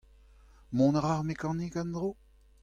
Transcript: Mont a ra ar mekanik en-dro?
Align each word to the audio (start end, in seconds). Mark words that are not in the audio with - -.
Mont 0.77 0.95
a 0.99 1.01
ra 1.01 1.11
ar 1.17 1.23
mekanik 1.27 1.75
en-dro? 1.81 2.09